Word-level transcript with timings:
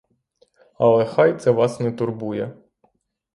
Але 0.79 1.05
хай 1.05 1.39
це 1.39 1.51
вас 1.51 1.79
не 1.79 1.91
турбує. 1.91 2.57